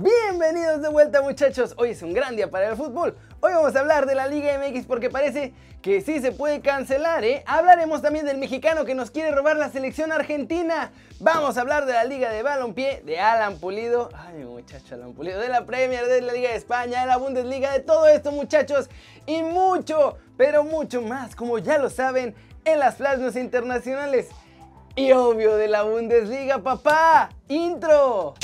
Bienvenidos 0.00 0.80
de 0.80 0.90
vuelta 0.90 1.22
muchachos, 1.22 1.74
hoy 1.76 1.90
es 1.90 2.02
un 2.02 2.14
gran 2.14 2.36
día 2.36 2.48
para 2.48 2.68
el 2.68 2.76
fútbol. 2.76 3.16
Hoy 3.40 3.52
vamos 3.52 3.74
a 3.74 3.80
hablar 3.80 4.06
de 4.06 4.14
la 4.14 4.28
Liga 4.28 4.56
MX 4.56 4.86
porque 4.86 5.10
parece 5.10 5.52
que 5.82 6.02
sí 6.02 6.20
se 6.20 6.30
puede 6.30 6.60
cancelar, 6.60 7.24
¿eh? 7.24 7.42
Hablaremos 7.46 8.00
también 8.00 8.24
del 8.24 8.38
mexicano 8.38 8.84
que 8.84 8.94
nos 8.94 9.10
quiere 9.10 9.32
robar 9.32 9.56
la 9.56 9.70
selección 9.70 10.12
argentina. 10.12 10.92
Vamos 11.18 11.58
a 11.58 11.62
hablar 11.62 11.84
de 11.84 11.94
la 11.94 12.04
Liga 12.04 12.30
de 12.30 12.44
Balompié, 12.44 13.02
de 13.04 13.18
Alan 13.18 13.58
Pulido. 13.58 14.10
Ay, 14.14 14.44
muchacho, 14.44 14.94
Alan 14.94 15.14
Pulido. 15.14 15.40
De 15.40 15.48
la 15.48 15.66
Premier, 15.66 16.06
de 16.06 16.20
la 16.20 16.32
Liga 16.32 16.50
de 16.50 16.54
España, 16.54 17.00
de 17.00 17.06
la 17.08 17.16
Bundesliga, 17.16 17.72
de 17.72 17.80
todo 17.80 18.06
esto, 18.06 18.30
muchachos. 18.30 18.88
Y 19.26 19.42
mucho, 19.42 20.16
pero 20.36 20.62
mucho 20.62 21.02
más, 21.02 21.34
como 21.34 21.58
ya 21.58 21.76
lo 21.76 21.90
saben, 21.90 22.36
en 22.64 22.78
las 22.78 22.94
plasmas 22.94 23.34
internacionales. 23.34 24.28
Y 24.94 25.10
obvio 25.10 25.56
de 25.56 25.66
la 25.66 25.82
Bundesliga, 25.82 26.58
papá. 26.58 27.30
Intro. 27.48 28.34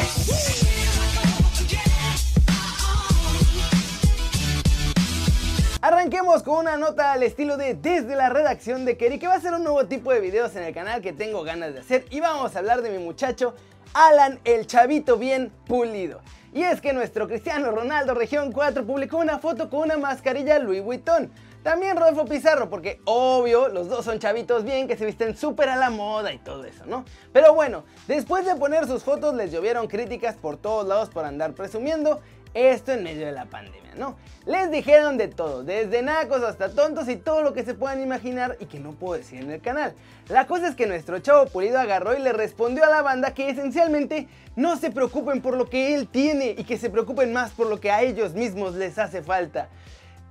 Arranquemos 5.84 6.42
con 6.42 6.60
una 6.60 6.78
nota 6.78 7.12
al 7.12 7.22
estilo 7.22 7.58
de 7.58 7.74
desde 7.74 8.16
la 8.16 8.30
redacción 8.30 8.86
de 8.86 8.96
Kerry 8.96 9.18
que 9.18 9.26
va 9.26 9.34
a 9.34 9.40
ser 9.42 9.52
un 9.52 9.64
nuevo 9.64 9.84
tipo 9.84 10.10
de 10.12 10.20
videos 10.20 10.56
en 10.56 10.62
el 10.62 10.72
canal 10.72 11.02
que 11.02 11.12
tengo 11.12 11.42
ganas 11.42 11.74
de 11.74 11.80
hacer 11.80 12.06
y 12.08 12.20
vamos 12.20 12.56
a 12.56 12.60
hablar 12.60 12.80
de 12.80 12.88
mi 12.88 12.96
muchacho 12.96 13.54
Alan 13.92 14.40
el 14.44 14.66
Chavito 14.66 15.18
bien 15.18 15.52
pulido. 15.66 16.22
Y 16.54 16.62
es 16.62 16.80
que 16.80 16.94
nuestro 16.94 17.28
Cristiano 17.28 17.70
Ronaldo 17.70 18.14
Región 18.14 18.50
4 18.50 18.86
publicó 18.86 19.18
una 19.18 19.38
foto 19.40 19.68
con 19.68 19.80
una 19.80 19.98
mascarilla 19.98 20.58
Louis 20.58 20.82
Vuitton. 20.82 21.30
También 21.62 21.96
Rodolfo 21.96 22.24
Pizarro, 22.24 22.70
porque 22.70 23.00
obvio, 23.04 23.68
los 23.68 23.88
dos 23.88 24.04
son 24.04 24.18
chavitos 24.18 24.64
bien 24.64 24.86
que 24.86 24.96
se 24.96 25.04
visten 25.04 25.36
súper 25.36 25.68
a 25.68 25.76
la 25.76 25.90
moda 25.90 26.32
y 26.32 26.38
todo 26.38 26.64
eso, 26.64 26.86
¿no? 26.86 27.04
Pero 27.32 27.54
bueno, 27.54 27.84
después 28.06 28.46
de 28.46 28.54
poner 28.54 28.86
sus 28.86 29.02
fotos 29.02 29.34
les 29.34 29.52
llovieron 29.52 29.86
críticas 29.86 30.36
por 30.36 30.56
todos 30.56 30.86
lados 30.86 31.10
por 31.10 31.24
andar 31.24 31.52
presumiendo 31.52 32.20
esto 32.54 32.92
en 32.92 33.02
medio 33.02 33.26
de 33.26 33.32
la 33.32 33.46
pandemia, 33.46 33.94
¿no? 33.96 34.16
Les 34.46 34.70
dijeron 34.70 35.16
de 35.18 35.28
todo, 35.28 35.64
desde 35.64 36.02
nacos 36.02 36.42
hasta 36.42 36.70
tontos 36.70 37.08
y 37.08 37.16
todo 37.16 37.42
lo 37.42 37.52
que 37.52 37.64
se 37.64 37.74
puedan 37.74 38.00
imaginar 38.00 38.56
y 38.60 38.66
que 38.66 38.78
no 38.78 38.92
puedo 38.92 39.18
decir 39.18 39.42
en 39.42 39.50
el 39.50 39.60
canal. 39.60 39.94
La 40.28 40.46
cosa 40.46 40.68
es 40.68 40.74
que 40.74 40.86
nuestro 40.86 41.18
chavo 41.18 41.46
pulido 41.46 41.78
agarró 41.78 42.16
y 42.16 42.20
le 42.20 42.32
respondió 42.32 42.84
a 42.84 42.88
la 42.88 43.02
banda 43.02 43.34
que 43.34 43.50
esencialmente 43.50 44.28
no 44.56 44.76
se 44.76 44.90
preocupen 44.90 45.42
por 45.42 45.56
lo 45.56 45.68
que 45.68 45.94
él 45.94 46.08
tiene 46.08 46.54
y 46.56 46.64
que 46.64 46.78
se 46.78 46.90
preocupen 46.90 47.32
más 47.32 47.50
por 47.50 47.66
lo 47.66 47.80
que 47.80 47.90
a 47.90 48.02
ellos 48.02 48.34
mismos 48.34 48.74
les 48.74 48.98
hace 48.98 49.22
falta. 49.22 49.68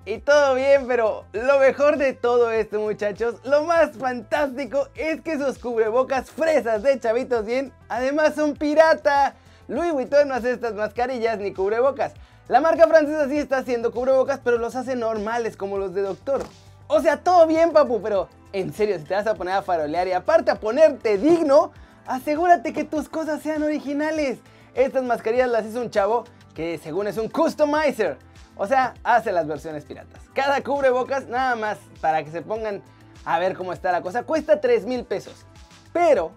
Y 0.05 0.17
todo 0.17 0.55
bien, 0.55 0.85
pero 0.85 1.25
lo 1.31 1.59
mejor 1.59 1.97
de 1.97 2.11
todo 2.11 2.51
esto 2.51 2.79
muchachos, 2.79 3.35
lo 3.45 3.63
más 3.63 3.91
fantástico 3.91 4.89
es 4.95 5.21
que 5.21 5.33
esos 5.33 5.59
cubrebocas 5.59 6.29
fresas 6.29 6.83
de 6.83 6.99
chavitos 6.99 7.45
bien, 7.45 7.71
además 7.87 8.35
son 8.35 8.53
pirata. 8.53 9.35
Louis 9.67 9.91
Vuitton 9.91 10.27
no 10.27 10.35
hace 10.35 10.51
estas 10.51 10.73
mascarillas 10.73 11.39
ni 11.39 11.53
cubrebocas. 11.53 12.13
La 12.47 12.59
marca 12.59 12.87
francesa 12.87 13.29
sí 13.29 13.37
está 13.37 13.57
haciendo 13.57 13.91
cubrebocas, 13.91 14.41
pero 14.43 14.57
los 14.57 14.75
hace 14.75 14.95
normales 14.95 15.55
como 15.55 15.77
los 15.77 15.93
de 15.93 16.01
doctor. 16.01 16.43
O 16.87 16.99
sea, 16.99 17.17
todo 17.17 17.47
bien, 17.47 17.71
papu, 17.71 18.01
pero 18.01 18.27
en 18.51 18.73
serio, 18.73 18.99
si 18.99 19.05
te 19.05 19.13
vas 19.13 19.25
a 19.27 19.35
poner 19.35 19.55
a 19.55 19.61
farolear 19.61 20.07
y 20.07 20.11
aparte 20.11 20.51
a 20.51 20.59
ponerte 20.59 21.17
digno, 21.17 21.71
asegúrate 22.05 22.73
que 22.73 22.83
tus 22.83 23.07
cosas 23.07 23.41
sean 23.41 23.63
originales. 23.63 24.39
Estas 24.75 25.03
mascarillas 25.03 25.49
las 25.49 25.65
hizo 25.65 25.79
un 25.79 25.89
chavo 25.89 26.25
que 26.53 26.77
según 26.77 27.07
es 27.07 27.17
un 27.17 27.29
customizer. 27.29 28.17
O 28.55 28.67
sea, 28.67 28.93
hace 29.03 29.31
las 29.31 29.47
versiones 29.47 29.85
piratas. 29.85 30.21
Cada 30.33 30.61
cubrebocas, 30.61 31.27
nada 31.27 31.55
más 31.55 31.77
para 32.01 32.23
que 32.23 32.31
se 32.31 32.41
pongan 32.41 32.83
a 33.25 33.39
ver 33.39 33.55
cómo 33.55 33.71
está 33.71 33.91
la 33.91 34.01
cosa, 34.01 34.23
cuesta 34.23 34.59
3 34.59 34.85
mil 34.85 35.05
pesos. 35.05 35.45
Pero 35.93 36.31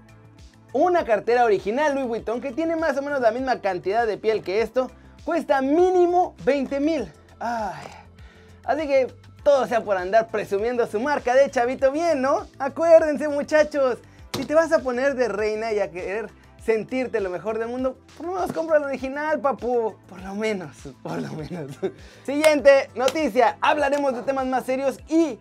una 0.77 1.05
cartera 1.05 1.45
original 1.45 1.95
Louis 1.95 2.07
Vuitton 2.07 2.41
que 2.41 2.53
tiene 2.53 2.77
más 2.77 2.97
o 2.97 3.03
menos 3.03 3.21
la 3.21 3.31
misma 3.31 3.61
cantidad 3.61 4.07
de 4.07 4.19
piel 4.19 4.43
que 4.43 4.63
esto, 4.63 4.91
cuesta 5.25 5.61
mínimo 5.61 6.35
20 6.45 6.81
mil. 6.81 7.13
Así 7.39 8.87
que 8.87 9.13
todo 9.43 9.67
sea 9.67 9.83
por 9.85 9.97
andar 9.97 10.29
presumiendo 10.29 10.87
su 10.87 10.99
marca 11.01 11.35
de 11.35 11.51
chavito 11.51 11.93
bien, 11.93 12.21
¿no? 12.21 12.47
Acuérdense 12.59 13.28
muchachos, 13.28 13.99
si 14.37 14.45
te 14.45 14.55
vas 14.55 14.73
a 14.73 14.81
poner 14.81 15.15
de 15.15 15.28
reina 15.28 15.73
y 15.73 15.81
a 15.81 15.91
querer 15.91 16.31
sentirte 16.65 17.21
lo 17.21 17.31
mejor 17.31 17.59
del 17.59 17.69
mundo, 17.69 17.97
por 18.17 18.27
lo 18.27 18.33
menos 18.33 18.53
compra 18.53 18.79
el 18.79 18.84
original, 18.84 19.41
papu. 19.41 19.95
Por 20.09 20.21
lo 20.21 20.34
menos, 20.34 20.77
por 21.03 21.23
lo 21.23 21.33
menos. 21.33 21.71
Siguiente 22.27 22.91
noticia, 22.97 23.56
hablaremos 23.61 24.15
de 24.15 24.23
temas 24.23 24.47
más 24.47 24.65
serios 24.65 24.99
y 25.09 25.39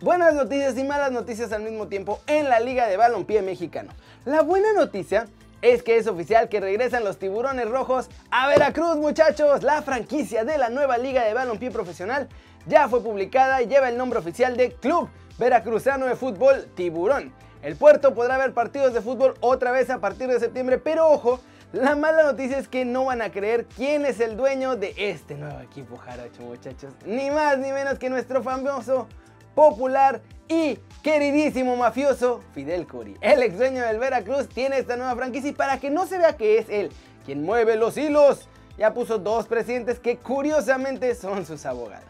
buenas 0.00 0.34
noticias 0.34 0.78
y 0.78 0.84
malas 0.84 1.10
noticias 1.10 1.50
al 1.52 1.62
mismo 1.62 1.88
tiempo 1.88 2.20
en 2.28 2.48
la 2.48 2.60
Liga 2.60 2.86
de 2.86 2.96
Balompié 2.96 3.42
Mexicano. 3.42 3.90
La 4.24 4.42
buena 4.42 4.72
noticia 4.72 5.26
es 5.62 5.82
que 5.82 5.96
es 5.96 6.06
oficial 6.06 6.48
que 6.48 6.60
regresan 6.60 7.04
los 7.04 7.18
tiburones 7.18 7.68
rojos 7.68 8.08
a 8.30 8.48
Veracruz, 8.48 8.96
muchachos. 8.96 9.62
La 9.62 9.82
franquicia 9.82 10.44
de 10.44 10.58
la 10.58 10.68
nueva 10.68 10.98
Liga 10.98 11.24
de 11.24 11.34
Balompié 11.34 11.70
Profesional 11.70 12.28
ya 12.66 12.88
fue 12.88 13.02
publicada 13.02 13.62
y 13.62 13.66
lleva 13.66 13.88
el 13.88 13.96
nombre 13.96 14.18
oficial 14.18 14.56
de 14.56 14.72
Club 14.72 15.08
Veracruzano 15.38 16.06
de 16.06 16.16
Fútbol 16.16 16.66
Tiburón. 16.74 17.32
El 17.62 17.76
puerto 17.76 18.14
podrá 18.14 18.38
ver 18.38 18.54
partidos 18.54 18.92
de 18.92 19.00
fútbol 19.00 19.34
otra 19.40 19.72
vez 19.72 19.90
a 19.90 19.98
partir 19.98 20.28
de 20.28 20.38
septiembre, 20.38 20.78
pero 20.78 21.08
ojo, 21.08 21.40
la 21.72 21.96
mala 21.96 22.22
noticia 22.22 22.58
es 22.58 22.68
que 22.68 22.84
no 22.84 23.06
van 23.06 23.20
a 23.20 23.30
creer 23.30 23.66
quién 23.76 24.06
es 24.06 24.20
el 24.20 24.36
dueño 24.36 24.76
de 24.76 24.94
este 24.96 25.34
nuevo 25.34 25.60
equipo 25.60 25.96
jarocho, 25.96 26.42
muchachos. 26.42 26.92
Ni 27.04 27.30
más 27.30 27.58
ni 27.58 27.72
menos 27.72 27.98
que 27.98 28.10
nuestro 28.10 28.42
famoso, 28.42 29.08
popular 29.54 30.20
y 30.48 30.78
queridísimo 31.08 31.74
mafioso 31.74 32.42
Fidel 32.52 32.86
Curi. 32.86 33.16
El 33.22 33.42
ex 33.42 33.56
dueño 33.56 33.80
del 33.80 33.98
Veracruz 33.98 34.46
tiene 34.46 34.76
esta 34.76 34.94
nueva 34.98 35.16
franquicia 35.16 35.48
y 35.48 35.54
para 35.54 35.80
que 35.80 35.88
no 35.88 36.06
se 36.06 36.18
vea 36.18 36.36
que 36.36 36.58
es 36.58 36.68
él 36.68 36.90
quien 37.24 37.44
mueve 37.44 37.76
los 37.76 37.96
hilos, 37.96 38.46
ya 38.76 38.92
puso 38.92 39.16
dos 39.16 39.46
presidentes 39.46 39.98
que 39.98 40.18
curiosamente 40.18 41.14
son 41.14 41.46
sus 41.46 41.64
abogados. 41.64 42.04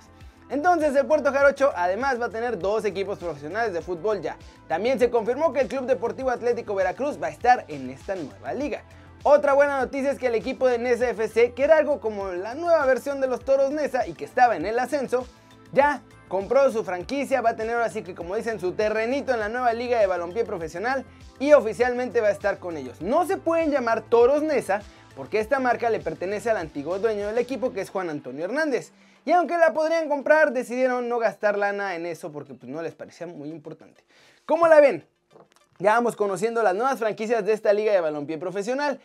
Entonces 0.50 0.97
el 0.97 1.06
Puerto 1.06 1.32
Jarocho 1.32 1.70
además 1.76 2.20
va 2.20 2.26
a 2.26 2.31
tener 2.31 2.58
dos 2.58 2.84
equipos 2.84 3.20
profesionales 3.20 3.72
de 3.72 3.82
fútbol 3.82 4.20
ya. 4.20 4.37
También 4.66 4.98
se 4.98 5.10
confirmó 5.10 5.53
que 5.53 5.60
el 5.60 5.69
Club 5.69 5.87
Deportivo 5.87 6.31
Atlético 6.31 6.75
Veracruz 6.75 7.22
va 7.22 7.28
a 7.28 7.31
estar 7.31 7.66
en 7.69 7.91
esta 7.91 8.16
nueva 8.16 8.53
liga. 8.53 8.82
Otra 9.22 9.53
buena 9.53 9.78
noticia 9.78 10.10
es 10.10 10.19
que 10.19 10.26
el 10.26 10.34
equipo 10.34 10.66
de 10.66 10.78
Nesa 10.78 11.08
FC, 11.08 11.53
que 11.53 11.62
era 11.62 11.76
algo 11.76 12.00
como 12.00 12.32
la 12.32 12.56
nueva 12.56 12.84
versión 12.84 13.20
de 13.20 13.28
los 13.28 13.44
Toros 13.44 13.70
Nesa 13.70 14.08
y 14.08 14.14
que 14.14 14.25
estaba 14.25 14.56
en 14.56 14.66
el 14.66 14.76
ascenso, 14.76 15.25
ya 15.72 16.03
compró 16.28 16.70
su 16.70 16.84
franquicia, 16.84 17.40
va 17.40 17.50
a 17.50 17.56
tener 17.56 17.76
así 17.76 18.02
que 18.02 18.14
como 18.14 18.36
dicen 18.36 18.60
su 18.60 18.72
terrenito 18.72 19.32
en 19.32 19.40
la 19.40 19.48
nueva 19.48 19.72
liga 19.72 19.98
de 19.98 20.06
balompié 20.06 20.44
profesional 20.44 21.04
y 21.40 21.52
oficialmente 21.52 22.20
va 22.20 22.28
a 22.28 22.32
estar 22.32 22.58
con 22.58 22.76
ellos. 22.76 23.00
No 23.00 23.26
se 23.26 23.36
pueden 23.38 23.70
llamar 23.70 24.02
Toros 24.02 24.42
Nesa 24.42 24.82
porque 25.16 25.40
esta 25.40 25.58
marca 25.58 25.90
le 25.90 26.00
pertenece 26.00 26.50
al 26.50 26.58
antiguo 26.58 26.98
dueño 26.98 27.26
del 27.26 27.38
equipo 27.38 27.72
que 27.72 27.80
es 27.80 27.90
Juan 27.90 28.10
Antonio 28.10 28.44
Hernández. 28.44 28.92
Y 29.24 29.32
aunque 29.32 29.58
la 29.58 29.72
podrían 29.72 30.08
comprar, 30.08 30.52
decidieron 30.52 31.08
no 31.08 31.18
gastar 31.18 31.58
lana 31.58 31.96
en 31.96 32.06
eso 32.06 32.30
porque 32.30 32.54
pues, 32.54 32.70
no 32.70 32.80
les 32.82 32.94
parecía 32.94 33.26
muy 33.26 33.50
importante. 33.50 34.04
¿Cómo 34.46 34.68
la 34.68 34.80
ven? 34.80 35.04
Ya 35.80 35.94
vamos 35.94 36.16
conociendo 36.16 36.62
las 36.62 36.74
nuevas 36.74 36.98
franquicias 36.98 37.44
de 37.44 37.52
esta 37.52 37.72
liga 37.72 37.92
de 37.92 38.00
balompié 38.00 38.38
profesional. 38.38 39.00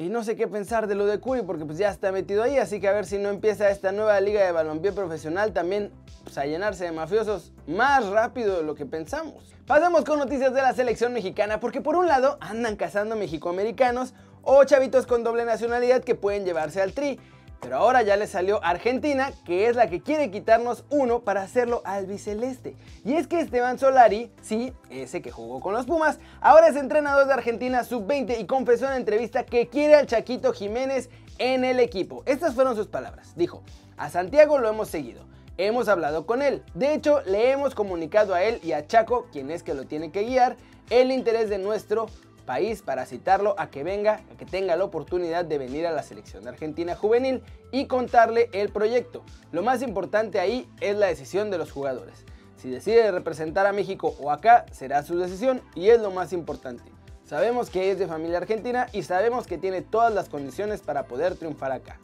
Y 0.00 0.08
no 0.08 0.24
sé 0.24 0.34
qué 0.34 0.48
pensar 0.48 0.86
de 0.86 0.94
lo 0.94 1.04
de 1.04 1.20
Curi 1.20 1.42
porque 1.42 1.66
pues 1.66 1.76
ya 1.76 1.90
está 1.90 2.10
metido 2.10 2.42
ahí, 2.42 2.56
así 2.56 2.80
que 2.80 2.88
a 2.88 2.92
ver 2.92 3.04
si 3.04 3.18
no 3.18 3.28
empieza 3.28 3.68
esta 3.68 3.92
nueva 3.92 4.18
liga 4.22 4.42
de 4.42 4.50
balompié 4.50 4.92
profesional 4.92 5.52
también 5.52 5.92
pues, 6.24 6.38
a 6.38 6.46
llenarse 6.46 6.84
de 6.84 6.92
mafiosos 6.92 7.52
más 7.66 8.06
rápido 8.06 8.56
de 8.56 8.62
lo 8.62 8.74
que 8.74 8.86
pensamos. 8.86 9.54
Pasemos 9.66 10.06
con 10.06 10.18
noticias 10.18 10.54
de 10.54 10.62
la 10.62 10.72
selección 10.72 11.12
mexicana 11.12 11.60
porque 11.60 11.82
por 11.82 11.96
un 11.96 12.08
lado 12.08 12.38
andan 12.40 12.76
cazando 12.76 13.14
mexicoamericanos 13.14 14.14
o 14.40 14.64
chavitos 14.64 15.04
con 15.04 15.22
doble 15.22 15.44
nacionalidad 15.44 16.02
que 16.02 16.14
pueden 16.14 16.46
llevarse 16.46 16.80
al 16.80 16.94
tri. 16.94 17.20
Pero 17.60 17.76
ahora 17.76 18.02
ya 18.02 18.16
le 18.16 18.26
salió 18.26 18.62
Argentina, 18.64 19.32
que 19.44 19.68
es 19.68 19.76
la 19.76 19.90
que 19.90 20.00
quiere 20.00 20.30
quitarnos 20.30 20.84
uno 20.88 21.20
para 21.20 21.42
hacerlo 21.42 21.82
albiceleste. 21.84 22.74
Y 23.04 23.14
es 23.14 23.26
que 23.26 23.40
Esteban 23.40 23.78
Solari, 23.78 24.32
sí, 24.40 24.72
ese 24.88 25.20
que 25.20 25.30
jugó 25.30 25.60
con 25.60 25.74
los 25.74 25.84
Pumas, 25.84 26.18
ahora 26.40 26.68
es 26.68 26.76
entrenador 26.76 27.26
de 27.26 27.34
Argentina 27.34 27.84
sub-20 27.84 28.40
y 28.40 28.46
confesó 28.46 28.86
en 28.86 28.94
entrevista 28.94 29.44
que 29.44 29.68
quiere 29.68 29.94
al 29.94 30.06
Chaquito 30.06 30.52
Jiménez 30.52 31.10
en 31.38 31.64
el 31.64 31.80
equipo. 31.80 32.22
Estas 32.24 32.54
fueron 32.54 32.76
sus 32.76 32.86
palabras. 32.86 33.34
Dijo, 33.36 33.62
a 33.98 34.08
Santiago 34.08 34.58
lo 34.58 34.68
hemos 34.68 34.88
seguido. 34.88 35.22
Hemos 35.58 35.88
hablado 35.88 36.24
con 36.24 36.40
él. 36.40 36.62
De 36.72 36.94
hecho, 36.94 37.20
le 37.26 37.50
hemos 37.50 37.74
comunicado 37.74 38.32
a 38.32 38.42
él 38.42 38.60
y 38.62 38.72
a 38.72 38.86
Chaco, 38.86 39.26
quien 39.30 39.50
es 39.50 39.62
que 39.62 39.74
lo 39.74 39.84
tiene 39.84 40.10
que 40.10 40.22
guiar, 40.22 40.56
el 40.88 41.12
interés 41.12 41.50
de 41.50 41.58
nuestro 41.58 42.06
país 42.50 42.82
para 42.82 43.06
citarlo 43.06 43.54
a 43.58 43.70
que 43.70 43.84
venga, 43.84 44.22
a 44.28 44.36
que 44.36 44.44
tenga 44.44 44.74
la 44.74 44.82
oportunidad 44.82 45.44
de 45.44 45.56
venir 45.56 45.86
a 45.86 45.92
la 45.92 46.02
selección 46.02 46.42
de 46.42 46.48
Argentina 46.48 46.96
juvenil 46.96 47.44
y 47.70 47.86
contarle 47.86 48.50
el 48.52 48.70
proyecto. 48.70 49.22
Lo 49.52 49.62
más 49.62 49.82
importante 49.82 50.40
ahí 50.40 50.68
es 50.80 50.96
la 50.96 51.06
decisión 51.06 51.52
de 51.52 51.58
los 51.58 51.70
jugadores. 51.70 52.24
Si 52.56 52.68
decide 52.68 53.12
representar 53.12 53.68
a 53.68 53.72
México 53.72 54.16
o 54.18 54.32
acá, 54.32 54.66
será 54.72 55.04
su 55.04 55.16
decisión 55.16 55.62
y 55.76 55.90
es 55.90 56.00
lo 56.00 56.10
más 56.10 56.32
importante. 56.32 56.82
Sabemos 57.24 57.70
que 57.70 57.92
es 57.92 58.00
de 58.00 58.08
familia 58.08 58.38
argentina 58.38 58.88
y 58.92 59.04
sabemos 59.04 59.46
que 59.46 59.56
tiene 59.56 59.80
todas 59.80 60.12
las 60.12 60.28
condiciones 60.28 60.80
para 60.80 61.04
poder 61.04 61.36
triunfar 61.36 61.70
acá. 61.70 62.00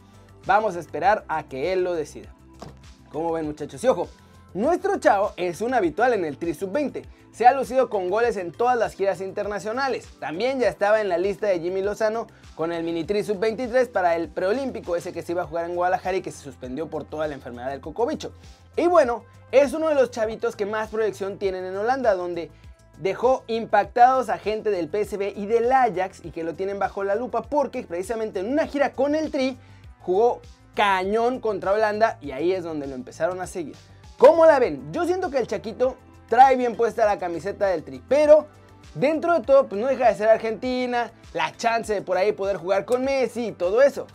Vamos 0.46 0.76
a 0.76 0.78
esperar 0.78 1.24
a 1.26 1.42
que 1.48 1.72
él 1.72 1.82
lo 1.82 1.94
decida. 1.94 2.32
¿Cómo 3.10 3.32
ven 3.32 3.46
muchachos? 3.46 3.82
Y 3.82 3.88
ojo, 3.88 4.06
Nuestro 4.56 4.98
chavo 4.98 5.34
es 5.36 5.60
un 5.60 5.74
habitual 5.74 6.14
en 6.14 6.24
el 6.24 6.38
Tri 6.38 6.54
Sub-20, 6.54 7.04
se 7.30 7.46
ha 7.46 7.52
lucido 7.52 7.90
con 7.90 8.08
goles 8.08 8.38
en 8.38 8.52
todas 8.52 8.78
las 8.78 8.94
giras 8.94 9.20
internacionales. 9.20 10.08
También 10.18 10.58
ya 10.58 10.70
estaba 10.70 11.02
en 11.02 11.10
la 11.10 11.18
lista 11.18 11.46
de 11.46 11.60
Jimmy 11.60 11.82
Lozano 11.82 12.26
con 12.54 12.72
el 12.72 12.82
Mini 12.82 13.04
Tri 13.04 13.22
Sub-23 13.22 13.88
para 13.88 14.16
el 14.16 14.30
preolímpico, 14.30 14.96
ese 14.96 15.12
que 15.12 15.20
se 15.20 15.32
iba 15.32 15.42
a 15.42 15.46
jugar 15.46 15.66
en 15.66 15.76
Guadalajara 15.76 16.16
y 16.16 16.22
que 16.22 16.32
se 16.32 16.42
suspendió 16.42 16.88
por 16.88 17.04
toda 17.04 17.28
la 17.28 17.34
enfermedad 17.34 17.68
del 17.68 17.82
cocobicho. 17.82 18.32
Y 18.78 18.86
bueno, 18.86 19.24
es 19.52 19.74
uno 19.74 19.90
de 19.90 19.94
los 19.94 20.10
chavitos 20.10 20.56
que 20.56 20.64
más 20.64 20.88
proyección 20.88 21.36
tienen 21.36 21.66
en 21.66 21.76
Holanda, 21.76 22.14
donde 22.14 22.50
dejó 22.96 23.44
impactados 23.48 24.30
a 24.30 24.38
gente 24.38 24.70
del 24.70 24.88
PSV 24.88 25.36
y 25.36 25.44
del 25.44 25.70
Ajax 25.70 26.24
y 26.24 26.30
que 26.30 26.44
lo 26.44 26.54
tienen 26.54 26.78
bajo 26.78 27.04
la 27.04 27.14
lupa 27.14 27.42
porque 27.42 27.82
precisamente 27.82 28.40
en 28.40 28.50
una 28.50 28.66
gira 28.66 28.94
con 28.94 29.16
el 29.16 29.30
Tri 29.30 29.58
jugó 30.00 30.40
cañón 30.74 31.40
contra 31.40 31.72
Holanda 31.72 32.16
y 32.22 32.30
ahí 32.30 32.52
es 32.52 32.64
donde 32.64 32.86
lo 32.86 32.94
empezaron 32.94 33.42
a 33.42 33.46
seguir. 33.46 33.76
¿Cómo 34.18 34.46
la 34.46 34.58
ven? 34.58 34.92
Yo 34.92 35.04
siento 35.04 35.30
que 35.30 35.38
el 35.38 35.46
Chaquito 35.46 35.96
trae 36.28 36.56
bien 36.56 36.74
puesta 36.74 37.04
la 37.04 37.18
camiseta 37.18 37.66
del 37.66 37.84
Tri, 37.84 38.02
pero 38.08 38.46
dentro 38.94 39.34
de 39.34 39.40
todo 39.40 39.68
pues 39.68 39.78
no 39.78 39.88
deja 39.88 40.08
de 40.08 40.14
ser 40.14 40.28
Argentina, 40.28 41.10
la 41.34 41.54
chance 41.54 41.92
de 41.92 42.00
por 42.00 42.16
ahí 42.16 42.32
poder 42.32 42.56
jugar 42.56 42.86
con 42.86 43.04
Messi 43.04 43.48
y 43.48 43.52
todo 43.52 43.82
eso. 43.82 44.06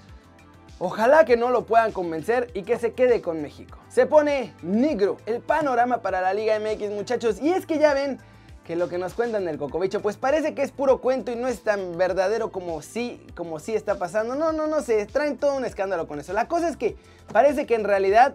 Ojalá 0.80 1.24
que 1.26 1.38
no 1.38 1.52
lo 1.52 1.66
puedan 1.66 1.92
convencer 1.92 2.50
y 2.56 2.64
que 2.64 2.80
se 2.80 2.94
quede 2.94 3.22
con 3.22 3.44
México. 3.44 3.78
Se 3.90 4.08
pone 4.08 4.56
negro 4.64 5.18
el 5.28 5.40
panorama 5.40 6.02
para 6.02 6.20
la 6.20 6.34
Liga 6.34 6.60
MX 6.60 6.90
muchachos 6.90 7.40
y 7.40 7.54
es 7.54 7.68
que 7.68 7.78
ya 7.78 7.94
ven 7.94 8.18
que 8.66 8.76
lo 8.76 8.90
que 8.90 8.98
nos 8.98 9.14
cuentan 9.14 9.46
del 9.46 9.60
Cocobicho 9.60 10.02
pues 10.02 10.18
parece 10.18 10.56
que 10.56 10.64
es 10.64 10.72
puro 10.72 11.00
cuento 11.00 11.32
y 11.32 11.36
no 11.36 11.48
es 11.48 11.62
tan 11.62 11.96
verdadero 12.00 12.52
como 12.52 12.82
sí, 12.82 13.24
como 13.36 13.60
sí 13.60 13.76
está 13.76 14.00
pasando. 14.00 14.34
No, 14.34 14.52
no, 14.52 14.66
no 14.66 14.82
sé, 14.82 15.06
traen 15.06 15.38
todo 15.38 15.56
un 15.56 15.66
escándalo 15.66 16.08
con 16.08 16.20
eso. 16.20 16.34
La 16.34 16.48
cosa 16.48 16.68
es 16.68 16.78
que 16.78 16.98
parece 17.32 17.68
que 17.68 17.76
en 17.76 17.84
realidad 17.84 18.34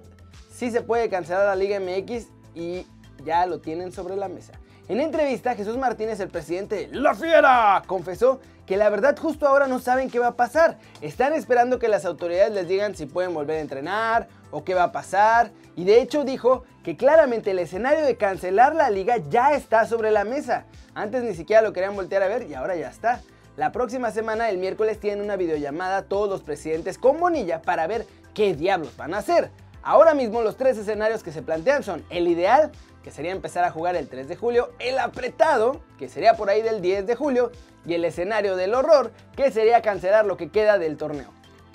sí 0.56 0.70
se 0.70 0.80
puede 0.80 1.10
cancelar 1.10 1.44
la 1.44 1.54
Liga 1.54 1.78
MX 1.78 2.28
y 2.54 2.86
ya 3.24 3.44
lo 3.46 3.60
tienen 3.60 3.92
sobre 3.92 4.16
la 4.16 4.28
mesa. 4.28 4.52
En 4.88 5.00
entrevista, 5.00 5.54
Jesús 5.54 5.76
Martínez, 5.76 6.18
el 6.20 6.28
presidente 6.28 6.86
de 6.86 6.96
La 6.96 7.14
Fiera, 7.14 7.82
confesó 7.86 8.40
que 8.64 8.76
la 8.76 8.88
verdad 8.88 9.16
justo 9.18 9.46
ahora 9.46 9.66
no 9.66 9.80
saben 9.80 10.08
qué 10.08 10.18
va 10.18 10.28
a 10.28 10.36
pasar. 10.36 10.78
Están 11.00 11.34
esperando 11.34 11.78
que 11.78 11.88
las 11.88 12.04
autoridades 12.04 12.54
les 12.54 12.68
digan 12.68 12.94
si 12.94 13.06
pueden 13.06 13.34
volver 13.34 13.58
a 13.58 13.60
entrenar 13.60 14.28
o 14.50 14.64
qué 14.64 14.74
va 14.74 14.84
a 14.84 14.92
pasar. 14.92 15.50
Y 15.74 15.84
de 15.84 16.00
hecho 16.00 16.24
dijo 16.24 16.64
que 16.82 16.96
claramente 16.96 17.50
el 17.50 17.58
escenario 17.58 18.04
de 18.04 18.16
cancelar 18.16 18.74
la 18.74 18.88
liga 18.88 19.16
ya 19.28 19.52
está 19.52 19.84
sobre 19.86 20.10
la 20.10 20.24
mesa. 20.24 20.64
Antes 20.94 21.22
ni 21.22 21.34
siquiera 21.34 21.62
lo 21.62 21.72
querían 21.72 21.96
voltear 21.96 22.22
a 22.22 22.28
ver 22.28 22.48
y 22.48 22.54
ahora 22.54 22.76
ya 22.76 22.88
está. 22.88 23.20
La 23.56 23.72
próxima 23.72 24.10
semana, 24.10 24.48
el 24.50 24.58
miércoles, 24.58 25.00
tienen 25.00 25.24
una 25.24 25.36
videollamada 25.36 26.02
todos 26.02 26.28
los 26.28 26.42
presidentes 26.42 26.96
con 26.96 27.18
Bonilla 27.18 27.60
para 27.60 27.86
ver 27.86 28.06
qué 28.34 28.54
diablos 28.54 28.96
van 28.96 29.14
a 29.14 29.18
hacer. 29.18 29.50
Ahora 29.86 30.14
mismo 30.14 30.42
los 30.42 30.56
tres 30.56 30.76
escenarios 30.76 31.22
que 31.22 31.30
se 31.30 31.42
plantean 31.42 31.84
son 31.84 32.04
el 32.10 32.26
ideal, 32.26 32.72
que 33.04 33.12
sería 33.12 33.30
empezar 33.30 33.62
a 33.62 33.70
jugar 33.70 33.94
el 33.94 34.08
3 34.08 34.26
de 34.26 34.34
julio, 34.34 34.72
el 34.80 34.98
apretado, 34.98 35.80
que 35.96 36.08
sería 36.08 36.34
por 36.34 36.50
ahí 36.50 36.60
del 36.60 36.82
10 36.82 37.06
de 37.06 37.14
julio, 37.14 37.52
y 37.86 37.94
el 37.94 38.04
escenario 38.04 38.56
del 38.56 38.74
horror, 38.74 39.12
que 39.36 39.52
sería 39.52 39.82
cancelar 39.82 40.26
lo 40.26 40.36
que 40.36 40.50
queda 40.50 40.78
del 40.78 40.96
torneo. 40.96 41.28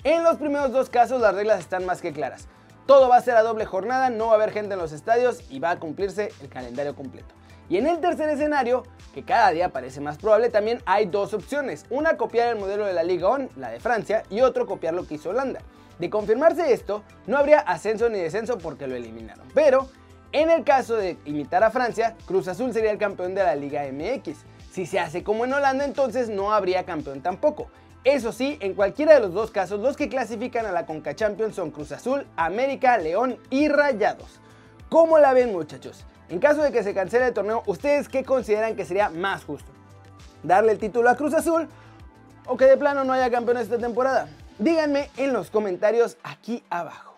En 0.04 0.24
los 0.24 0.36
primeros 0.36 0.72
dos 0.72 0.90
casos 0.90 1.22
las 1.22 1.34
reglas 1.34 1.60
están 1.60 1.86
más 1.86 2.02
que 2.02 2.12
claras. 2.12 2.48
Todo 2.84 3.08
va 3.08 3.16
a 3.16 3.22
ser 3.22 3.34
a 3.34 3.42
doble 3.42 3.64
jornada, 3.64 4.10
no 4.10 4.26
va 4.26 4.32
a 4.32 4.34
haber 4.34 4.50
gente 4.50 4.74
en 4.74 4.80
los 4.80 4.92
estadios 4.92 5.42
y 5.48 5.58
va 5.58 5.70
a 5.70 5.78
cumplirse 5.78 6.28
el 6.42 6.50
calendario 6.50 6.94
completo. 6.94 7.34
Y 7.70 7.78
en 7.78 7.86
el 7.86 7.98
tercer 8.00 8.28
escenario, 8.28 8.82
que 9.14 9.24
cada 9.24 9.52
día 9.52 9.70
parece 9.70 10.02
más 10.02 10.18
probable, 10.18 10.50
también 10.50 10.82
hay 10.84 11.06
dos 11.06 11.32
opciones. 11.32 11.86
Una 11.88 12.18
copiar 12.18 12.48
el 12.48 12.60
modelo 12.60 12.84
de 12.84 12.92
la 12.92 13.04
Liga 13.04 13.28
ON, 13.28 13.48
la 13.56 13.70
de 13.70 13.80
Francia, 13.80 14.24
y 14.28 14.42
otro 14.42 14.66
copiar 14.66 14.92
lo 14.92 15.06
que 15.06 15.14
hizo 15.14 15.30
Holanda. 15.30 15.60
De 16.02 16.10
confirmarse 16.10 16.72
esto, 16.72 17.04
no 17.28 17.38
habría 17.38 17.60
ascenso 17.60 18.08
ni 18.08 18.18
descenso 18.18 18.58
porque 18.58 18.88
lo 18.88 18.96
eliminaron. 18.96 19.46
Pero, 19.54 19.86
en 20.32 20.50
el 20.50 20.64
caso 20.64 20.96
de 20.96 21.16
imitar 21.26 21.62
a 21.62 21.70
Francia, 21.70 22.16
Cruz 22.26 22.48
Azul 22.48 22.72
sería 22.72 22.90
el 22.90 22.98
campeón 22.98 23.36
de 23.36 23.44
la 23.44 23.54
Liga 23.54 23.84
MX. 23.84 24.38
Si 24.72 24.84
se 24.84 24.98
hace 24.98 25.22
como 25.22 25.44
en 25.44 25.52
Holanda, 25.52 25.84
entonces 25.84 26.28
no 26.28 26.52
habría 26.52 26.82
campeón 26.82 27.20
tampoco. 27.20 27.68
Eso 28.02 28.32
sí, 28.32 28.58
en 28.58 28.74
cualquiera 28.74 29.14
de 29.14 29.20
los 29.20 29.32
dos 29.32 29.52
casos, 29.52 29.78
los 29.78 29.96
que 29.96 30.08
clasifican 30.08 30.66
a 30.66 30.72
la 30.72 30.86
Conca 30.86 31.14
Champions 31.14 31.54
son 31.54 31.70
Cruz 31.70 31.92
Azul, 31.92 32.26
América, 32.34 32.98
León 32.98 33.38
y 33.48 33.68
Rayados. 33.68 34.40
¿Cómo 34.88 35.20
la 35.20 35.32
ven 35.32 35.52
muchachos? 35.52 36.04
En 36.30 36.40
caso 36.40 36.64
de 36.64 36.72
que 36.72 36.82
se 36.82 36.94
cancele 36.94 37.28
el 37.28 37.32
torneo, 37.32 37.62
¿ustedes 37.66 38.08
qué 38.08 38.24
consideran 38.24 38.74
que 38.74 38.84
sería 38.84 39.08
más 39.08 39.44
justo? 39.44 39.70
¿Darle 40.42 40.72
el 40.72 40.80
título 40.80 41.08
a 41.08 41.14
Cruz 41.14 41.32
Azul 41.32 41.68
o 42.48 42.56
que 42.56 42.64
de 42.64 42.76
plano 42.76 43.04
no 43.04 43.12
haya 43.12 43.30
campeón 43.30 43.58
esta 43.58 43.78
temporada? 43.78 44.28
Díganme 44.58 45.10
en 45.16 45.32
los 45.32 45.50
comentarios 45.50 46.16
aquí 46.22 46.62
abajo. 46.68 47.16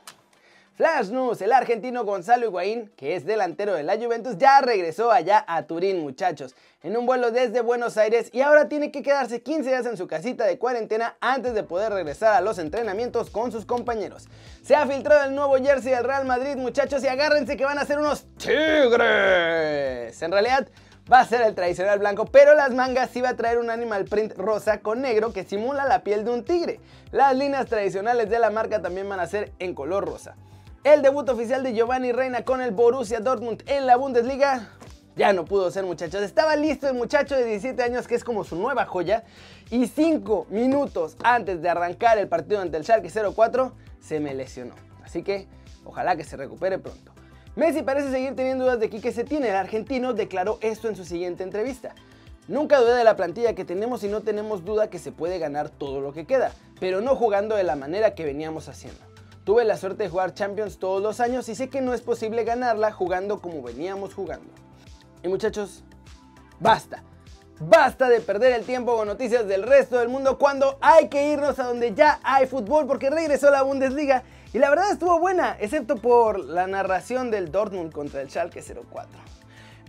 Flash 0.77 1.11
News, 1.11 1.41
el 1.41 1.53
argentino 1.53 2.05
Gonzalo 2.05 2.47
Higuaín, 2.47 2.91
que 2.97 3.15
es 3.15 3.25
delantero 3.25 3.75
de 3.75 3.85
la 3.85 3.97
Juventus, 3.97 4.39
ya 4.39 4.61
regresó 4.61 5.13
allá 5.13 5.45
a 5.47 5.63
Turín, 5.63 6.01
muchachos, 6.01 6.57
en 6.83 6.97
un 6.97 7.07
vuelo 7.07 7.31
desde 7.31 7.61
Buenos 7.61 7.97
Aires 7.97 8.29
y 8.33 8.41
ahora 8.41 8.69
tiene 8.69 8.91
que 8.91 9.03
quedarse 9.03 9.41
15 9.41 9.69
días 9.69 9.87
en 9.87 9.97
su 9.97 10.09
casita 10.09 10.45
de 10.45 10.59
cuarentena 10.59 11.17
antes 11.21 11.55
de 11.55 11.63
poder 11.63 11.93
regresar 11.93 12.35
a 12.35 12.41
los 12.41 12.59
entrenamientos 12.59 13.31
con 13.31 13.53
sus 13.53 13.65
compañeros. 13.65 14.29
Se 14.63 14.75
ha 14.75 14.85
filtrado 14.87 15.25
el 15.25 15.35
nuevo 15.37 15.55
jersey 15.57 15.93
del 15.93 16.03
Real 16.05 16.25
Madrid, 16.25 16.57
muchachos, 16.57 17.05
y 17.05 17.09
agárrense 17.09 17.57
que 17.57 17.65
van 17.65 17.79
a 17.79 17.85
ser 17.85 18.01
unos 18.01 18.27
tigres. 18.37 20.21
En 20.23 20.33
realidad, 20.33 20.67
va 21.11 21.21
a 21.21 21.27
ser 21.27 21.43
el 21.43 21.55
tradicional 21.55 21.99
blanco, 21.99 22.27
pero 22.27 22.55
las 22.55 22.73
mangas 22.73 23.11
sí 23.11 23.21
va 23.21 23.31
a 23.31 23.37
traer 23.37 23.59
un 23.59 23.71
animal 23.71 24.05
print 24.05 24.37
rosa 24.37 24.81
con 24.81 25.03
negro 25.03 25.33
que 25.33 25.45
simula 25.45 25.85
la 25.85 26.03
piel 26.03 26.25
de 26.25 26.31
un 26.31 26.45
tigre. 26.45 26.81
Las 27.13 27.37
líneas 27.37 27.67
tradicionales 27.67 28.31
de 28.31 28.39
la 28.39 28.51
marca 28.51 28.81
también 28.81 29.09
van 29.09 29.21
a 29.21 29.27
ser 29.27 29.53
en 29.59 29.75
color 29.75 30.07
rosa. 30.07 30.37
El 30.83 31.03
debut 31.03 31.29
oficial 31.29 31.63
de 31.63 31.75
Giovanni 31.75 32.13
Reina 32.13 32.45
con 32.45 32.61
el 32.61 32.71
Borussia 32.71 33.21
Dortmund 33.21 33.63
en 33.67 33.87
la 33.87 33.97
Bundesliga 33.97 34.71
ya 35.17 35.33
no 35.33 35.45
pudo 35.45 35.71
ser 35.71 35.85
muchachos. 35.85 36.23
Estaba 36.23 36.57
listo 36.57 36.89
el 36.89 36.95
muchacho 36.95 37.37
de 37.37 37.45
17 37.45 37.83
años 37.83 38.07
que 38.07 38.15
es 38.17 38.25
como 38.25 38.45
su 38.45 38.57
nueva 38.57 38.85
joya 38.85 39.25
y 39.71 39.87
5 39.87 40.49
minutos 40.51 41.17
antes 41.23 41.63
de 41.63 41.69
arrancar 41.69 42.19
el 42.19 42.29
partido 42.29 42.61
ante 42.61 42.77
el 42.77 42.85
Schalke 42.85 43.11
04 43.11 43.73
se 44.01 44.21
me 44.21 44.35
lesionó. 44.35 44.75
Así 45.05 45.23
que 45.23 45.47
ojalá 45.85 46.17
que 46.17 46.25
se 46.25 46.37
recupere 46.37 46.79
pronto. 46.79 47.14
Messi 47.57 47.83
parece 47.83 48.11
seguir 48.11 48.35
teniendo 48.35 48.65
dudas 48.65 48.81
de 48.81 48.91
Quique 48.91 49.13
Setién. 49.13 49.45
El 49.45 49.55
argentino 49.55 50.13
declaró 50.13 50.59
esto 50.61 50.89
en 50.89 50.97
su 50.97 51.05
siguiente 51.05 51.45
entrevista. 51.45 51.95
Nunca 52.49 52.81
dudé 52.81 52.95
de 52.95 53.05
la 53.05 53.15
plantilla 53.15 53.55
que 53.55 53.65
tenemos 53.65 54.03
y 54.03 54.09
no 54.09 54.23
tenemos 54.23 54.65
duda 54.65 54.91
que 54.91 54.99
se 54.99 55.13
puede 55.13 55.39
ganar 55.39 55.71
todo 55.71 56.01
lo 56.01 56.13
que 56.13 56.27
queda, 56.27 56.53
pero 56.81 57.01
no 57.01 57.15
jugando 57.15 57.55
de 57.55 57.63
la 57.63 57.77
manera 57.77 58.15
que 58.17 58.25
veníamos 58.25 58.69
haciendo. 58.69 59.01
Tuve 59.45 59.65
la 59.65 59.77
suerte 59.77 60.03
de 60.03 60.09
jugar 60.09 60.35
Champions 60.35 60.79
todos 60.79 61.01
los 61.01 61.21
años 61.21 61.49
y 61.49 61.55
sé 61.55 61.69
que 61.69 61.81
no 61.81 61.95
es 61.95 62.01
posible 62.01 62.43
ganarla 62.43 62.91
jugando 62.91 63.41
como 63.41 63.63
veníamos 63.63 64.15
jugando. 64.15 64.53
Y 65.23 65.29
muchachos, 65.29 65.85
basta. 66.59 67.05
Basta 67.61 68.09
de 68.09 68.21
perder 68.21 68.53
el 68.53 68.65
tiempo 68.65 68.97
con 68.97 69.07
noticias 69.07 69.47
del 69.47 69.63
resto 69.63 69.99
del 69.99 70.09
mundo 70.09 70.39
cuando 70.39 70.77
hay 70.81 71.09
que 71.09 71.31
irnos 71.31 71.61
a 71.61 71.65
donde 71.65 71.95
ya 71.95 72.19
hay 72.25 72.47
fútbol 72.47 72.87
porque 72.89 73.11
regresó 73.11 73.49
la 73.51 73.63
Bundesliga 73.63 74.25
y 74.55 74.59
la 74.61 74.71
verdad 74.71 74.93
estuvo 74.93 75.19
buena, 75.19 75.57
excepto 75.59 75.97
por 75.97 76.39
la 76.39 76.69
narración 76.69 77.33
del 77.33 77.51
Dortmund 77.51 77.93
contra 77.93 78.21
el 78.21 78.31
Schalke 78.31 78.63
04. 78.63 79.09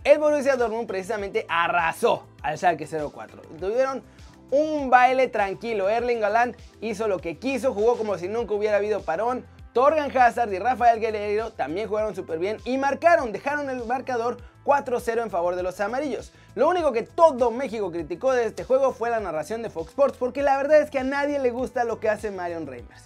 El 0.02 0.18
Borussia 0.18 0.56
Dortmund 0.56 0.88
precisamente 0.88 1.46
arrasó 1.48 2.26
al 2.42 2.58
Schalke 2.58 2.84
04. 2.84 3.42
Tuvieron 3.60 4.02
un 4.50 4.90
baile 4.90 5.28
tranquilo. 5.28 5.88
Erling 5.88 6.24
Haaland 6.24 6.56
hizo 6.80 7.06
lo 7.06 7.20
que 7.20 7.38
quiso, 7.38 7.74
jugó 7.74 7.96
como 7.96 8.18
si 8.18 8.26
nunca 8.26 8.54
hubiera 8.54 8.78
habido 8.78 9.02
parón. 9.02 9.46
Torgan 9.72 10.10
Hazard 10.16 10.52
y 10.52 10.58
Rafael 10.58 10.98
Guerreiro 10.98 11.52
también 11.52 11.86
jugaron 11.86 12.16
súper 12.16 12.40
bien 12.40 12.56
y 12.64 12.76
marcaron, 12.76 13.30
dejaron 13.30 13.70
el 13.70 13.84
marcador 13.84 14.38
4-0 14.64 15.22
en 15.22 15.30
favor 15.30 15.54
de 15.54 15.62
los 15.62 15.78
amarillos. 15.78 16.32
Lo 16.56 16.68
único 16.68 16.90
que 16.90 17.04
todo 17.04 17.52
México 17.52 17.92
criticó 17.92 18.32
de 18.32 18.46
este 18.46 18.64
juego 18.64 18.92
fue 18.92 19.10
la 19.10 19.20
narración 19.20 19.62
de 19.62 19.70
Fox 19.70 19.90
Sports, 19.90 20.16
porque 20.18 20.42
la 20.42 20.56
verdad 20.56 20.80
es 20.80 20.90
que 20.90 20.98
a 20.98 21.04
nadie 21.04 21.38
le 21.38 21.50
gusta 21.50 21.84
lo 21.84 22.00
que 22.00 22.08
hace 22.08 22.32
Marion 22.32 22.66
Reimers. 22.66 23.04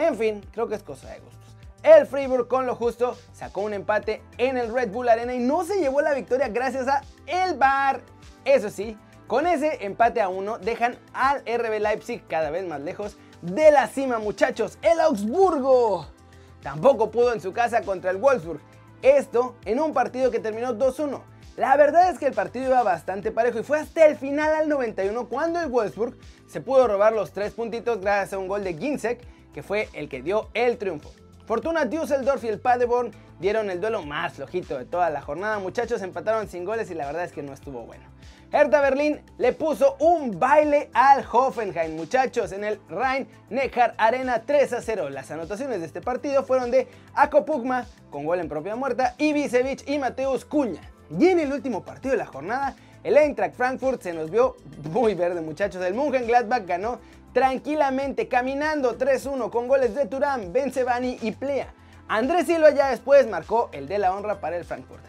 En 0.00 0.16
fin, 0.16 0.42
creo 0.50 0.66
que 0.66 0.76
es 0.76 0.82
cosa 0.82 1.10
de 1.10 1.20
gustos. 1.20 1.54
El 1.82 2.06
Freiburg 2.06 2.48
con 2.48 2.64
lo 2.64 2.74
justo 2.74 3.18
sacó 3.34 3.60
un 3.60 3.74
empate 3.74 4.22
en 4.38 4.56
el 4.56 4.72
Red 4.72 4.90
Bull 4.90 5.10
Arena 5.10 5.34
y 5.34 5.38
no 5.38 5.62
se 5.62 5.78
llevó 5.78 6.00
la 6.00 6.14
victoria 6.14 6.48
gracias 6.48 6.88
a 6.88 7.02
el 7.26 7.58
VAR. 7.58 8.00
Eso 8.46 8.70
sí, 8.70 8.96
con 9.26 9.46
ese 9.46 9.84
empate 9.84 10.22
a 10.22 10.30
uno 10.30 10.58
dejan 10.58 10.96
al 11.12 11.40
RB 11.40 11.80
Leipzig 11.80 12.26
cada 12.28 12.48
vez 12.48 12.66
más 12.66 12.80
lejos 12.80 13.18
de 13.42 13.70
la 13.70 13.88
cima, 13.88 14.18
muchachos. 14.18 14.78
El 14.80 15.00
Augsburgo 15.00 16.06
tampoco 16.62 17.10
pudo 17.10 17.34
en 17.34 17.42
su 17.42 17.52
casa 17.52 17.82
contra 17.82 18.10
el 18.10 18.16
Wolfsburg. 18.16 18.60
Esto 19.02 19.56
en 19.66 19.80
un 19.80 19.92
partido 19.92 20.30
que 20.30 20.40
terminó 20.40 20.78
2-1. 20.78 21.20
La 21.58 21.76
verdad 21.76 22.08
es 22.08 22.18
que 22.18 22.26
el 22.26 22.32
partido 22.32 22.68
iba 22.68 22.82
bastante 22.82 23.32
parejo 23.32 23.58
y 23.58 23.64
fue 23.64 23.80
hasta 23.80 24.06
el 24.06 24.16
final 24.16 24.54
al 24.54 24.68
91 24.70 25.28
cuando 25.28 25.60
el 25.60 25.68
Wolfsburg 25.68 26.16
se 26.46 26.62
pudo 26.62 26.86
robar 26.88 27.12
los 27.12 27.32
tres 27.32 27.52
puntitos 27.52 28.00
gracias 28.00 28.32
a 28.32 28.38
un 28.38 28.48
gol 28.48 28.64
de 28.64 28.72
Ginzek 28.72 29.39
que 29.52 29.62
fue 29.62 29.88
el 29.92 30.08
que 30.08 30.22
dio 30.22 30.48
el 30.54 30.78
triunfo. 30.78 31.10
Fortuna 31.46 31.84
Düsseldorf 31.84 32.44
y 32.44 32.48
el 32.48 32.60
Paderborn 32.60 33.10
dieron 33.40 33.70
el 33.70 33.80
duelo 33.80 34.02
más 34.02 34.34
flojito 34.34 34.78
de 34.78 34.84
toda 34.84 35.10
la 35.10 35.20
jornada. 35.20 35.58
Muchachos 35.58 36.02
empataron 36.02 36.48
sin 36.48 36.64
goles 36.64 36.90
y 36.90 36.94
la 36.94 37.06
verdad 37.06 37.24
es 37.24 37.32
que 37.32 37.42
no 37.42 37.52
estuvo 37.52 37.82
bueno. 37.82 38.04
Hertha 38.52 38.80
Berlín 38.80 39.20
le 39.38 39.52
puso 39.52 39.96
un 40.00 40.38
baile 40.38 40.90
al 40.92 41.24
Hoffenheim, 41.30 41.94
muchachos, 41.94 42.50
en 42.50 42.64
el 42.64 42.80
Rhein-Neckar 42.88 43.94
Arena 43.96 44.42
3 44.44 44.72
a 44.72 44.82
0. 44.82 45.10
Las 45.10 45.30
anotaciones 45.30 45.80
de 45.80 45.86
este 45.86 46.00
partido 46.00 46.42
fueron 46.42 46.70
de 46.70 46.88
Ako 47.14 47.44
Pugma, 47.44 47.86
con 48.10 48.24
gol 48.24 48.40
en 48.40 48.48
propia 48.48 48.74
muerta, 48.74 49.14
Ibisevic 49.18 49.88
y 49.88 49.98
Mateus 49.98 50.44
Cuña. 50.44 50.80
Y 51.16 51.28
en 51.28 51.38
el 51.38 51.52
último 51.52 51.84
partido 51.84 52.12
de 52.12 52.18
la 52.18 52.26
jornada, 52.26 52.74
el 53.04 53.16
Eintracht 53.16 53.54
Frankfurt 53.54 54.02
se 54.02 54.12
nos 54.12 54.30
vio 54.30 54.56
muy 54.92 55.14
verde, 55.14 55.40
muchachos. 55.40 55.82
El 55.84 55.94
Mönchengladbach 55.94 56.66
ganó 56.66 57.00
tranquilamente, 57.32 58.28
caminando 58.28 58.98
3-1 58.98 59.50
con 59.50 59.68
goles 59.68 59.94
de 59.94 60.06
Turán, 60.06 60.52
Benzebani 60.52 61.18
y 61.22 61.32
Plea. 61.32 61.72
Andrés 62.08 62.46
Silva 62.46 62.70
ya 62.70 62.90
después 62.90 63.28
marcó 63.28 63.68
el 63.72 63.86
de 63.86 63.98
la 63.98 64.14
honra 64.14 64.40
para 64.40 64.56
el 64.56 64.64
Frankfurt. 64.64 65.04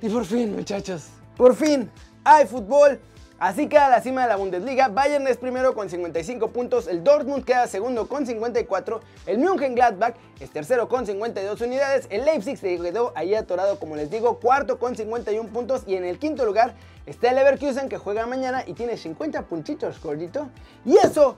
Y 0.00 0.08
por 0.08 0.24
fin, 0.24 0.54
muchachos, 0.54 1.08
por 1.36 1.54
fin, 1.54 1.90
hay 2.24 2.46
fútbol. 2.46 3.00
Así 3.38 3.68
queda 3.68 3.88
la 3.88 4.00
cima 4.00 4.22
de 4.22 4.28
la 4.28 4.36
Bundesliga. 4.36 4.88
Bayern 4.88 5.26
es 5.26 5.38
primero 5.38 5.74
con 5.74 5.90
55 5.90 6.50
puntos, 6.50 6.86
el 6.86 7.02
Dortmund 7.02 7.44
queda 7.44 7.66
segundo 7.66 8.06
con 8.06 8.26
54, 8.26 9.00
el 9.26 9.38
Mönchengladbach 9.38 10.14
es 10.38 10.50
tercero 10.50 10.88
con 10.88 11.04
52 11.04 11.60
unidades, 11.60 12.06
el 12.10 12.24
Leipzig 12.24 12.56
se 12.56 12.78
quedó 12.78 13.12
ahí 13.16 13.34
atorado, 13.34 13.80
como 13.80 13.96
les 13.96 14.08
digo, 14.08 14.38
cuarto 14.38 14.78
con 14.78 14.94
51 14.94 15.48
puntos 15.50 15.82
y 15.86 15.96
en 15.96 16.04
el 16.04 16.20
quinto 16.20 16.44
lugar 16.44 16.74
está 17.06 17.30
el 17.30 17.36
Leverkusen 17.36 17.88
que 17.88 17.98
juega 17.98 18.24
mañana 18.24 18.62
y 18.66 18.74
tiene 18.74 18.96
50 18.96 19.42
puntitos, 19.42 20.00
gordito. 20.00 20.48
Y 20.84 20.96
eso 20.96 21.36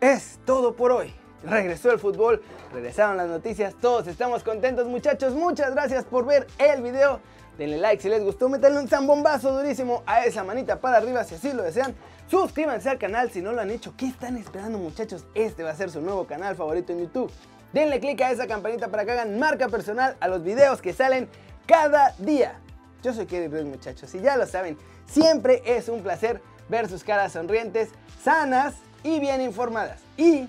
es 0.00 0.40
todo 0.44 0.74
por 0.74 0.90
hoy. 0.90 1.14
Regresó 1.44 1.92
el 1.92 2.00
fútbol, 2.00 2.42
regresaron 2.72 3.16
las 3.16 3.28
noticias, 3.28 3.74
todos 3.80 4.08
estamos 4.08 4.42
contentos 4.42 4.88
muchachos, 4.88 5.32
muchas 5.34 5.72
gracias 5.72 6.04
por 6.04 6.26
ver 6.26 6.48
el 6.58 6.82
video. 6.82 7.20
Denle 7.58 7.78
like 7.78 8.02
si 8.02 8.08
les 8.08 8.22
gustó, 8.22 8.48
metanle 8.48 8.80
un 8.80 8.88
zambombazo 8.88 9.50
durísimo 9.52 10.02
a 10.06 10.24
esa 10.24 10.44
manita 10.44 10.80
para 10.80 10.98
arriba 10.98 11.24
si 11.24 11.36
así 11.36 11.52
lo 11.52 11.62
desean. 11.62 11.94
Suscríbanse 12.28 12.90
al 12.90 12.98
canal 12.98 13.30
si 13.30 13.40
no 13.40 13.52
lo 13.52 13.60
han 13.60 13.70
hecho. 13.70 13.94
¿Qué 13.96 14.06
están 14.06 14.36
esperando 14.36 14.78
muchachos? 14.78 15.24
Este 15.34 15.62
va 15.62 15.70
a 15.70 15.74
ser 15.74 15.90
su 15.90 16.00
nuevo 16.00 16.26
canal 16.26 16.54
favorito 16.56 16.92
en 16.92 17.00
YouTube. 17.00 17.32
Denle 17.72 18.00
click 18.00 18.20
a 18.20 18.30
esa 18.30 18.46
campanita 18.46 18.88
para 18.88 19.04
que 19.04 19.12
hagan 19.12 19.38
marca 19.38 19.68
personal 19.68 20.16
a 20.20 20.28
los 20.28 20.42
videos 20.42 20.82
que 20.82 20.92
salen 20.92 21.28
cada 21.66 22.14
día. 22.18 22.60
Yo 23.02 23.12
soy 23.12 23.26
Kerry 23.26 23.48
Ruiz 23.48 23.64
muchachos 23.64 24.14
y 24.14 24.20
ya 24.20 24.36
lo 24.36 24.46
saben, 24.46 24.76
siempre 25.06 25.62
es 25.64 25.88
un 25.88 26.02
placer 26.02 26.40
ver 26.68 26.88
sus 26.88 27.04
caras 27.04 27.32
sonrientes, 27.32 27.90
sanas 28.22 28.74
y 29.02 29.20
bien 29.20 29.40
informadas. 29.40 30.00
Y, 30.16 30.48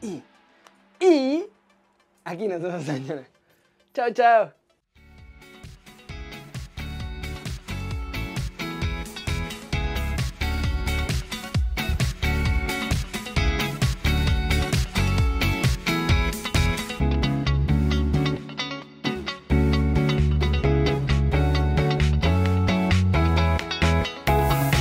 y, 0.00 0.22
y, 0.98 1.46
aquí 2.24 2.48
nos 2.48 2.60
vemos 2.60 2.86
mañana. 2.86 3.22
Chao, 3.94 4.10
chao. 4.12 4.61